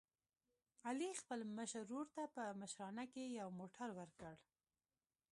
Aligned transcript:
علي 0.91 1.09
خپل 1.21 1.39
مشر 1.57 1.81
ورور 1.85 2.07
ته 2.15 2.23
په 2.35 2.43
مشرانه 2.61 3.03
کې 3.13 3.23
یو 3.39 3.47
موټر 3.59 3.89
ور 3.97 4.09
کړ. 4.19 4.33